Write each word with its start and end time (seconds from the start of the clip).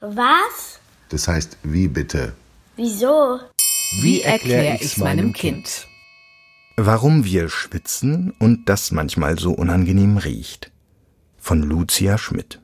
Was? 0.00 0.80
Das 1.10 1.28
heißt, 1.28 1.58
wie 1.62 1.86
bitte? 1.86 2.32
Wieso? 2.76 3.38
Wie 4.00 4.22
erkläre 4.22 4.78
ich's 4.80 4.96
meinem 4.96 5.34
Kind? 5.34 5.86
Warum 6.76 7.24
wir 7.24 7.50
schwitzen 7.50 8.32
und 8.38 8.66
das 8.70 8.92
manchmal 8.92 9.38
so 9.38 9.52
unangenehm 9.52 10.16
riecht. 10.16 10.70
Von 11.38 11.62
Lucia 11.62 12.16
Schmidt. 12.16 12.60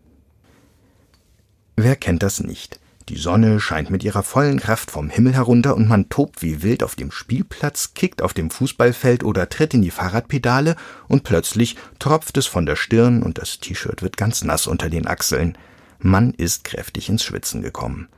Wer 1.76 1.96
kennt 1.96 2.22
das 2.22 2.40
nicht? 2.40 2.80
Die 3.10 3.18
Sonne 3.18 3.60
scheint 3.60 3.90
mit 3.90 4.02
ihrer 4.02 4.22
vollen 4.22 4.58
Kraft 4.58 4.90
vom 4.90 5.10
Himmel 5.10 5.34
herunter 5.34 5.76
und 5.76 5.88
man 5.88 6.08
tobt 6.08 6.40
wie 6.40 6.62
wild 6.62 6.82
auf 6.82 6.96
dem 6.96 7.10
Spielplatz, 7.10 7.92
kickt 7.92 8.22
auf 8.22 8.32
dem 8.32 8.48
Fußballfeld 8.48 9.24
oder 9.24 9.50
tritt 9.50 9.74
in 9.74 9.82
die 9.82 9.90
Fahrradpedale 9.90 10.74
und 11.06 11.22
plötzlich 11.22 11.76
tropft 11.98 12.38
es 12.38 12.46
von 12.46 12.64
der 12.64 12.76
Stirn 12.76 13.22
und 13.22 13.36
das 13.36 13.58
T-Shirt 13.58 14.00
wird 14.00 14.16
ganz 14.16 14.42
nass 14.42 14.66
unter 14.66 14.88
den 14.88 15.06
Achseln. 15.06 15.58
Man 15.98 16.32
ist 16.32 16.64
kräftig 16.64 17.08
ins 17.08 17.24
Schwitzen 17.24 17.62
gekommen. 17.62 18.08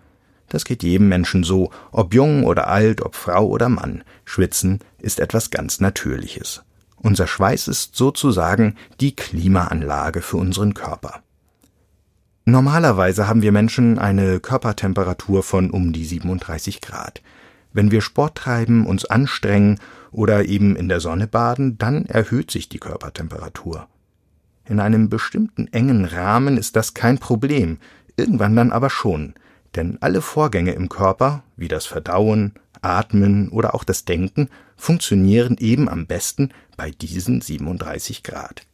Das 0.48 0.64
geht 0.64 0.82
jedem 0.82 1.08
Menschen 1.08 1.44
so, 1.44 1.70
ob 1.92 2.14
jung 2.14 2.44
oder 2.44 2.68
alt, 2.68 3.02
ob 3.02 3.14
Frau 3.14 3.46
oder 3.46 3.68
Mann. 3.68 4.02
Schwitzen 4.24 4.80
ist 4.98 5.20
etwas 5.20 5.50
ganz 5.50 5.80
Natürliches. 5.80 6.62
Unser 6.96 7.26
Schweiß 7.26 7.68
ist 7.68 7.94
sozusagen 7.94 8.76
die 9.00 9.14
Klimaanlage 9.14 10.20
für 10.22 10.38
unseren 10.38 10.74
Körper. 10.74 11.22
Normalerweise 12.44 13.28
haben 13.28 13.42
wir 13.42 13.52
Menschen 13.52 13.98
eine 13.98 14.40
Körpertemperatur 14.40 15.42
von 15.42 15.70
um 15.70 15.92
die 15.92 16.06
37 16.06 16.80
Grad. 16.80 17.22
Wenn 17.72 17.90
wir 17.90 18.00
Sport 18.00 18.36
treiben, 18.36 18.86
uns 18.86 19.04
anstrengen 19.04 19.78
oder 20.10 20.46
eben 20.46 20.74
in 20.74 20.88
der 20.88 21.00
Sonne 21.00 21.26
baden, 21.26 21.76
dann 21.76 22.06
erhöht 22.06 22.50
sich 22.50 22.70
die 22.70 22.78
Körpertemperatur. 22.78 23.86
In 24.68 24.80
einem 24.80 25.08
bestimmten 25.08 25.66
engen 25.68 26.04
Rahmen 26.04 26.58
ist 26.58 26.76
das 26.76 26.92
kein 26.92 27.16
Problem, 27.18 27.78
irgendwann 28.16 28.54
dann 28.54 28.70
aber 28.70 28.90
schon, 28.90 29.32
denn 29.74 29.96
alle 30.02 30.20
Vorgänge 30.20 30.72
im 30.72 30.90
Körper, 30.90 31.42
wie 31.56 31.68
das 31.68 31.86
Verdauen, 31.86 32.52
Atmen 32.82 33.48
oder 33.48 33.74
auch 33.74 33.82
das 33.82 34.04
Denken, 34.04 34.50
funktionieren 34.76 35.56
eben 35.58 35.88
am 35.88 36.06
besten 36.06 36.50
bei 36.76 36.90
diesen 36.90 37.40
37 37.40 38.22
Grad. 38.22 38.66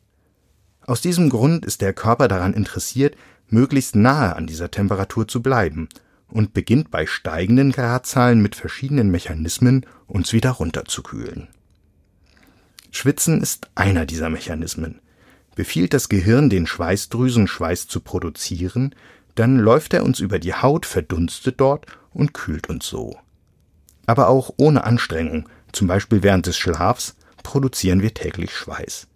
Aus 0.81 1.01
diesem 1.01 1.31
Grund 1.31 1.65
ist 1.65 1.81
der 1.81 1.95
Körper 1.95 2.27
daran 2.27 2.55
interessiert, 2.55 3.17
möglichst 3.49 3.95
nahe 3.95 4.35
an 4.35 4.47
dieser 4.49 4.73
Temperatur 4.73 5.29
zu 5.29 5.43
bleiben 5.43 5.89
und 6.27 6.55
beginnt 6.55 6.91
bei 6.91 7.07
steigenden 7.07 7.71
Gradzahlen 7.71 8.43
mit 8.43 8.57
verschiedenen 8.57 9.11
Mechanismen, 9.11 9.87
uns 10.09 10.33
wieder 10.33 10.51
runterzukühlen. 10.51 11.49
Schwitzen 12.91 13.41
ist 13.41 13.71
einer 13.77 14.07
dieser 14.07 14.29
Mechanismen. 14.29 15.01
Befiehlt 15.55 15.95
das 15.95 16.09
Gehirn 16.09 16.51
den 16.51 16.67
Schweißdrüsen 16.67 17.47
Schweiß 17.47 17.89
zu 17.89 18.01
produzieren, 18.01 18.95
dann 19.35 19.59
läuft 19.59 19.95
er 19.95 20.05
uns 20.05 20.21
über 20.21 20.39
die 20.39 20.55
Haut, 20.55 20.87
verdunstet 20.87 21.61
dort 21.61 21.87
und 22.13 22.35
kühlt 22.35 22.69
uns 22.69 22.87
so. 22.87 23.17
Aber 24.07 24.29
auch 24.29 24.53
ohne 24.57 24.85
Anstrengung, 24.85 25.49
zum 25.73 25.87
Beispiel 25.87 26.23
während 26.23 26.47
des 26.47 26.57
Schlafs, 26.57 27.17
produzieren 27.43 28.03
wir 28.03 28.15
täglich 28.15 28.55
Schweiß. 28.55 29.09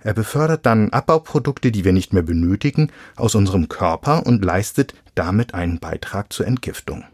Er 0.00 0.14
befördert 0.14 0.66
dann 0.66 0.90
Abbauprodukte, 0.90 1.72
die 1.72 1.84
wir 1.84 1.92
nicht 1.92 2.12
mehr 2.12 2.22
benötigen, 2.22 2.92
aus 3.16 3.34
unserem 3.34 3.68
Körper 3.68 4.24
und 4.24 4.44
leistet 4.44 4.94
damit 5.14 5.54
einen 5.54 5.80
Beitrag 5.80 6.32
zur 6.32 6.46
Entgiftung. 6.46 7.04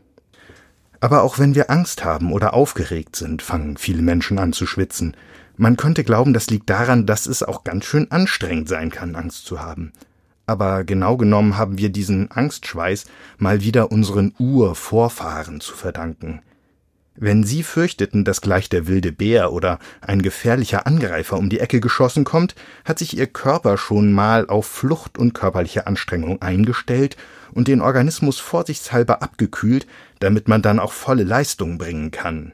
Aber 1.02 1.24
auch 1.24 1.40
wenn 1.40 1.56
wir 1.56 1.68
Angst 1.68 2.04
haben 2.04 2.32
oder 2.32 2.54
aufgeregt 2.54 3.16
sind, 3.16 3.42
fangen 3.42 3.76
viele 3.76 4.02
Menschen 4.02 4.38
an 4.38 4.52
zu 4.52 4.68
schwitzen. 4.68 5.16
Man 5.56 5.76
könnte 5.76 6.04
glauben, 6.04 6.32
das 6.32 6.48
liegt 6.48 6.70
daran, 6.70 7.06
dass 7.06 7.26
es 7.26 7.42
auch 7.42 7.64
ganz 7.64 7.86
schön 7.86 8.12
anstrengend 8.12 8.68
sein 8.68 8.90
kann, 8.90 9.16
Angst 9.16 9.44
zu 9.44 9.60
haben. 9.60 9.92
Aber 10.46 10.84
genau 10.84 11.16
genommen 11.16 11.56
haben 11.56 11.76
wir 11.76 11.88
diesen 11.88 12.30
Angstschweiß 12.30 13.06
mal 13.36 13.62
wieder 13.62 13.90
unseren 13.90 14.32
Urvorfahren 14.38 15.60
zu 15.60 15.74
verdanken. 15.74 16.40
Wenn 17.16 17.42
Sie 17.42 17.64
fürchteten, 17.64 18.24
dass 18.24 18.40
gleich 18.40 18.68
der 18.68 18.86
wilde 18.86 19.10
Bär 19.10 19.52
oder 19.52 19.80
ein 20.00 20.22
gefährlicher 20.22 20.86
Angreifer 20.86 21.36
um 21.36 21.50
die 21.50 21.58
Ecke 21.60 21.80
geschossen 21.80 22.24
kommt, 22.24 22.54
hat 22.84 23.00
sich 23.00 23.16
Ihr 23.16 23.26
Körper 23.26 23.76
schon 23.76 24.12
mal 24.12 24.46
auf 24.46 24.66
Flucht 24.66 25.18
und 25.18 25.34
körperliche 25.34 25.86
Anstrengung 25.88 26.40
eingestellt 26.40 27.16
und 27.52 27.68
den 27.68 27.82
Organismus 27.82 28.38
vorsichtshalber 28.38 29.20
abgekühlt, 29.20 29.86
damit 30.22 30.46
man 30.46 30.62
dann 30.62 30.78
auch 30.78 30.92
volle 30.92 31.24
Leistung 31.24 31.78
bringen 31.78 32.12
kann. 32.12 32.52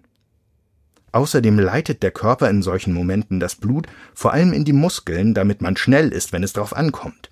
Außerdem 1.12 1.58
leitet 1.58 2.02
der 2.02 2.10
Körper 2.10 2.48
in 2.48 2.62
solchen 2.62 2.94
Momenten 2.94 3.40
das 3.40 3.56
Blut 3.56 3.86
vor 4.14 4.32
allem 4.32 4.52
in 4.52 4.64
die 4.64 4.72
Muskeln, 4.72 5.34
damit 5.34 5.60
man 5.60 5.76
schnell 5.76 6.08
ist, 6.08 6.32
wenn 6.32 6.42
es 6.42 6.54
darauf 6.54 6.74
ankommt. 6.74 7.30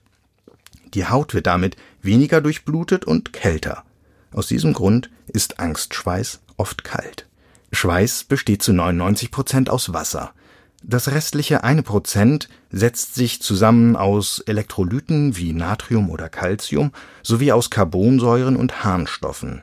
Die 0.93 1.07
Haut 1.07 1.33
wird 1.33 1.47
damit 1.47 1.77
weniger 2.03 2.41
durchblutet 2.41 3.05
und 3.05 3.33
kälter. 3.33 3.85
Aus 4.33 4.47
diesem 4.47 4.75
Grund 4.75 5.11
ist 5.27 5.59
Angstschweiß 5.59 6.41
oft 6.59 6.85
kalt. 6.85 7.27
Schweiß 7.73 8.25
besteht 8.25 8.63
zu 8.63 8.73
99 8.73 9.31
Prozent 9.31 9.71
aus 9.71 9.93
Wasser. 9.93 10.33
Das 10.83 11.11
restliche 11.11 11.65
eine 11.65 11.83
Prozent 11.83 12.49
setzt 12.71 13.15
sich 13.15 13.41
zusammen 13.41 13.97
aus 13.97 14.41
Elektrolyten 14.41 15.37
wie 15.37 15.53
Natrium 15.53 16.11
oder 16.11 16.29
Calcium 16.29 16.93
sowie 17.23 17.53
aus 17.53 17.71
Carbonsäuren 17.71 18.57
und 18.57 18.85
Harnstoffen. 18.85 19.63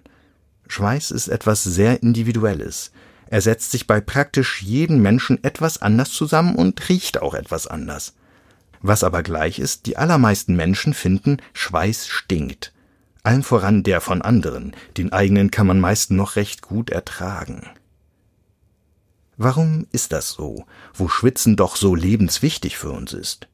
Schweiß 0.74 1.12
ist 1.12 1.28
etwas 1.28 1.64
sehr 1.64 2.04
Individuelles. 2.04 2.92
Er 3.28 3.42
setzt 3.42 3.72
sich 3.72 3.88
bei 3.88 4.02
praktisch 4.02 4.62
jedem 4.62 5.02
Menschen 5.02 5.44
etwas 5.44 5.82
anders 5.82 6.12
zusammen 6.12 6.56
und 6.56 6.90
riecht 6.90 7.22
auch 7.22 7.34
etwas 7.34 7.68
anders. 7.68 8.14
Was 8.82 9.04
aber 9.04 9.24
gleich 9.24 9.60
ist, 9.60 9.86
die 9.86 9.98
allermeisten 9.98 10.56
Menschen 10.56 10.94
finden, 10.94 11.38
Schweiß 11.54 12.08
stinkt 12.08 12.74
allen 13.24 13.44
voran 13.44 13.84
der 13.84 14.02
von 14.02 14.22
anderen, 14.22 14.76
den 14.98 15.14
eigenen 15.14 15.50
kann 15.50 15.66
man 15.66 15.80
meist 15.80 16.12
noch 16.12 16.36
recht 16.36 16.62
gut 16.62 16.90
ertragen. 16.90 17.70
Warum 19.38 19.88
ist 19.92 20.12
das 20.12 20.30
so, 20.30 20.66
wo 20.94 21.08
Schwitzen 21.08 21.56
doch 21.56 21.78
so 21.78 21.96
lebenswichtig 21.96 22.78
für 22.78 22.92
uns 22.92 23.14
ist? 23.14 23.48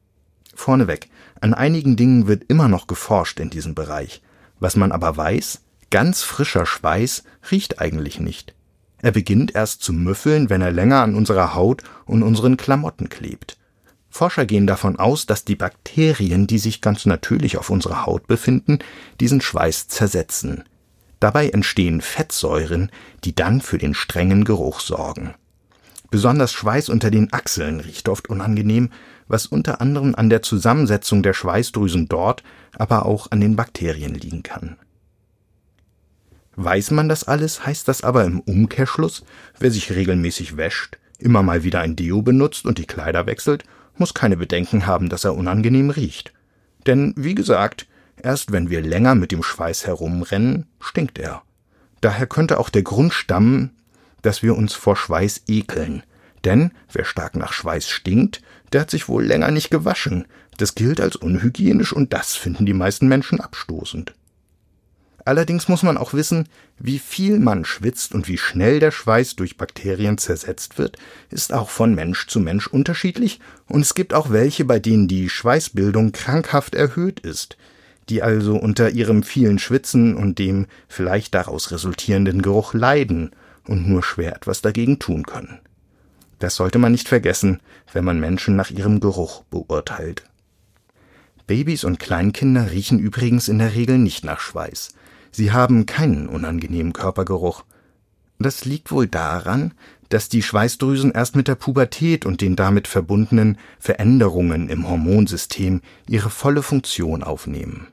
Vorneweg, 0.54 1.08
an 1.40 1.54
einigen 1.54 1.96
Dingen 1.96 2.26
wird 2.26 2.44
immer 2.48 2.68
noch 2.68 2.86
geforscht 2.86 3.40
in 3.40 3.48
diesem 3.48 3.74
Bereich. 3.74 4.20
Was 4.58 4.76
man 4.76 4.92
aber 4.92 5.16
weiß, 5.16 5.60
ganz 5.90 6.22
frischer 6.22 6.66
Schweiß 6.66 7.24
riecht 7.50 7.80
eigentlich 7.80 8.20
nicht. 8.20 8.54
Er 9.02 9.12
beginnt 9.12 9.54
erst 9.54 9.82
zu 9.82 9.92
müffeln, 9.92 10.50
wenn 10.50 10.62
er 10.62 10.72
länger 10.72 11.02
an 11.02 11.14
unserer 11.14 11.54
Haut 11.54 11.82
und 12.04 12.22
unseren 12.22 12.56
Klamotten 12.56 13.08
klebt. 13.08 13.56
Forscher 14.10 14.44
gehen 14.44 14.66
davon 14.66 14.98
aus, 14.98 15.26
dass 15.26 15.44
die 15.44 15.54
Bakterien, 15.54 16.46
die 16.46 16.58
sich 16.58 16.80
ganz 16.80 17.06
natürlich 17.06 17.56
auf 17.56 17.70
unserer 17.70 18.06
Haut 18.06 18.26
befinden, 18.26 18.80
diesen 19.20 19.40
Schweiß 19.40 19.88
zersetzen. 19.88 20.64
Dabei 21.20 21.50
entstehen 21.50 22.00
Fettsäuren, 22.00 22.90
die 23.24 23.34
dann 23.34 23.60
für 23.60 23.78
den 23.78 23.94
strengen 23.94 24.44
Geruch 24.44 24.80
sorgen. 24.80 25.34
Besonders 26.10 26.52
Schweiß 26.52 26.88
unter 26.88 27.10
den 27.10 27.32
Achseln 27.32 27.78
riecht 27.78 28.08
oft 28.08 28.28
unangenehm, 28.28 28.90
was 29.28 29.46
unter 29.46 29.80
anderem 29.80 30.16
an 30.16 30.28
der 30.28 30.42
Zusammensetzung 30.42 31.22
der 31.22 31.34
Schweißdrüsen 31.34 32.08
dort, 32.08 32.42
aber 32.76 33.06
auch 33.06 33.30
an 33.30 33.40
den 33.40 33.54
Bakterien 33.54 34.14
liegen 34.14 34.42
kann. 34.42 34.76
Weiß 36.62 36.90
man 36.90 37.08
das 37.08 37.24
alles, 37.24 37.64
heißt 37.64 37.88
das 37.88 38.04
aber 38.04 38.26
im 38.26 38.40
Umkehrschluss, 38.40 39.24
wer 39.58 39.70
sich 39.70 39.92
regelmäßig 39.92 40.58
wäscht, 40.58 40.98
immer 41.18 41.42
mal 41.42 41.64
wieder 41.64 41.80
ein 41.80 41.96
Deo 41.96 42.20
benutzt 42.20 42.66
und 42.66 42.76
die 42.76 42.84
Kleider 42.84 43.24
wechselt 43.24 43.64
muss 43.96 44.12
keine 44.12 44.36
Bedenken 44.36 44.86
haben, 44.86 45.08
dass 45.08 45.24
er 45.24 45.34
unangenehm 45.36 45.88
riecht. 45.88 46.34
Denn, 46.86 47.14
wie 47.16 47.34
gesagt, 47.34 47.86
erst 48.22 48.52
wenn 48.52 48.68
wir 48.68 48.82
länger 48.82 49.14
mit 49.14 49.32
dem 49.32 49.42
Schweiß 49.42 49.86
herumrennen, 49.86 50.66
stinkt 50.80 51.18
er. 51.18 51.40
Daher 52.02 52.26
könnte 52.26 52.58
auch 52.58 52.68
der 52.68 52.82
Grund 52.82 53.14
stammen, 53.14 53.70
dass 54.20 54.42
wir 54.42 54.54
uns 54.54 54.74
vor 54.74 54.96
Schweiß 54.96 55.44
ekeln. 55.48 56.02
Denn 56.44 56.72
wer 56.92 57.06
stark 57.06 57.36
nach 57.36 57.54
Schweiß 57.54 57.88
stinkt, 57.88 58.42
der 58.74 58.82
hat 58.82 58.90
sich 58.90 59.08
wohl 59.08 59.24
länger 59.24 59.50
nicht 59.50 59.70
gewaschen. 59.70 60.26
Das 60.58 60.74
gilt 60.74 61.00
als 61.00 61.16
unhygienisch 61.16 61.94
und 61.94 62.12
das 62.12 62.36
finden 62.36 62.66
die 62.66 62.74
meisten 62.74 63.08
Menschen 63.08 63.40
abstoßend. 63.40 64.12
Allerdings 65.30 65.68
muss 65.68 65.84
man 65.84 65.96
auch 65.96 66.12
wissen, 66.12 66.48
wie 66.80 66.98
viel 66.98 67.38
man 67.38 67.64
schwitzt 67.64 68.16
und 68.16 68.26
wie 68.26 68.36
schnell 68.36 68.80
der 68.80 68.90
Schweiß 68.90 69.36
durch 69.36 69.56
Bakterien 69.56 70.18
zersetzt 70.18 70.76
wird, 70.76 70.96
ist 71.30 71.52
auch 71.52 71.70
von 71.70 71.94
Mensch 71.94 72.26
zu 72.26 72.40
Mensch 72.40 72.66
unterschiedlich, 72.66 73.38
und 73.68 73.82
es 73.82 73.94
gibt 73.94 74.12
auch 74.12 74.30
welche, 74.32 74.64
bei 74.64 74.80
denen 74.80 75.06
die 75.06 75.28
Schweißbildung 75.28 76.10
krankhaft 76.10 76.74
erhöht 76.74 77.20
ist, 77.20 77.56
die 78.08 78.24
also 78.24 78.56
unter 78.56 78.90
ihrem 78.90 79.22
vielen 79.22 79.60
Schwitzen 79.60 80.16
und 80.16 80.40
dem 80.40 80.66
vielleicht 80.88 81.32
daraus 81.32 81.70
resultierenden 81.70 82.42
Geruch 82.42 82.74
leiden 82.74 83.30
und 83.68 83.88
nur 83.88 84.02
schwer 84.02 84.34
etwas 84.34 84.62
dagegen 84.62 84.98
tun 84.98 85.22
können. 85.22 85.60
Das 86.40 86.56
sollte 86.56 86.80
man 86.80 86.90
nicht 86.90 87.06
vergessen, 87.06 87.60
wenn 87.92 88.04
man 88.04 88.18
Menschen 88.18 88.56
nach 88.56 88.72
ihrem 88.72 88.98
Geruch 88.98 89.44
beurteilt. 89.44 90.24
Babys 91.46 91.84
und 91.84 92.00
Kleinkinder 92.00 92.72
riechen 92.72 92.98
übrigens 92.98 93.46
in 93.46 93.60
der 93.60 93.76
Regel 93.76 93.96
nicht 93.96 94.24
nach 94.24 94.40
Schweiß. 94.40 94.94
Sie 95.30 95.52
haben 95.52 95.86
keinen 95.86 96.28
unangenehmen 96.28 96.92
Körpergeruch. 96.92 97.64
Das 98.38 98.64
liegt 98.64 98.90
wohl 98.90 99.06
daran, 99.06 99.74
dass 100.08 100.28
die 100.28 100.42
Schweißdrüsen 100.42 101.12
erst 101.12 101.36
mit 101.36 101.46
der 101.46 101.54
Pubertät 101.54 102.26
und 102.26 102.40
den 102.40 102.56
damit 102.56 102.88
verbundenen 102.88 103.58
Veränderungen 103.78 104.68
im 104.68 104.88
Hormonsystem 104.88 105.82
ihre 106.08 106.30
volle 106.30 106.62
Funktion 106.62 107.22
aufnehmen. 107.22 107.86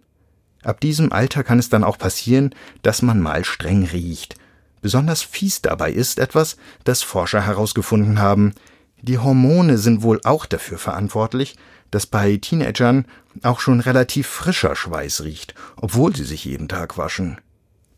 Ab 0.63 0.81
diesem 0.81 1.11
Alter 1.11 1.43
kann 1.43 1.59
es 1.59 1.69
dann 1.69 1.83
auch 1.83 1.97
passieren, 1.97 2.55
dass 2.81 3.01
man 3.01 3.21
mal 3.21 3.45
streng 3.45 3.85
riecht. 3.85 4.35
Besonders 4.81 5.21
fies 5.21 5.61
dabei 5.61 5.91
ist 5.91 6.19
etwas, 6.19 6.57
das 6.83 7.03
Forscher 7.03 7.41
herausgefunden 7.41 8.19
haben. 8.19 8.53
Die 9.01 9.19
Hormone 9.19 9.77
sind 9.77 10.01
wohl 10.01 10.19
auch 10.23 10.45
dafür 10.45 10.77
verantwortlich, 10.77 11.55
dass 11.91 12.05
bei 12.05 12.37
Teenagern 12.37 13.05
auch 13.43 13.59
schon 13.59 13.79
relativ 13.79 14.27
frischer 14.27 14.75
Schweiß 14.75 15.23
riecht, 15.23 15.53
obwohl 15.75 16.15
sie 16.15 16.25
sich 16.25 16.45
jeden 16.45 16.67
Tag 16.67 16.97
waschen. 16.97 17.39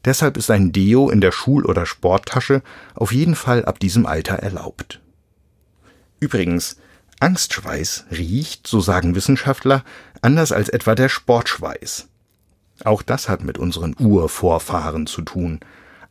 Deshalb 0.06 0.38
ist 0.38 0.52
ein 0.52 0.72
Deo 0.72 1.10
in 1.10 1.22
der 1.22 1.32
Schul- 1.32 1.66
oder 1.66 1.86
Sporttasche 1.86 2.62
auf 2.96 3.12
jeden 3.12 3.36
Fall 3.36 3.66
ab 3.66 3.80
diesem 3.80 4.06
Alter 4.06 4.36
erlaubt. 4.36 5.02
Übrigens, 6.20 6.78
Angstschweiß 7.20 8.06
riecht, 8.12 8.68
so 8.68 8.80
sagen 8.80 9.16
Wissenschaftler, 9.16 9.84
anders 10.22 10.52
als 10.52 10.70
etwa 10.70 10.96
der 10.96 11.10
Sportschweiß. 11.10 12.08
Auch 12.86 13.02
das 13.02 13.28
hat 13.28 13.44
mit 13.44 13.58
unseren 13.58 13.96
Urvorfahren 14.00 15.06
zu 15.06 15.22
tun. 15.22 15.60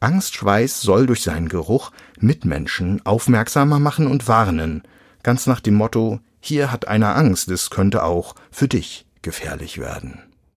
Angstschweiß 0.00 0.80
soll 0.80 1.06
durch 1.06 1.22
seinen 1.22 1.48
Geruch 1.48 1.90
Mitmenschen 2.20 3.04
aufmerksamer 3.04 3.78
machen 3.78 4.06
und 4.06 4.28
warnen, 4.28 4.82
ganz 5.22 5.46
nach 5.46 5.60
dem 5.60 5.74
Motto 5.74 6.20
hier 6.40 6.70
hat 6.70 6.86
einer 6.86 7.16
Angst, 7.16 7.48
es 7.48 7.70
könnte 7.70 8.04
auch 8.04 8.34
für 8.50 8.68
dich 8.68 9.06
gefährlich 9.22 9.78
werden. 9.78 10.22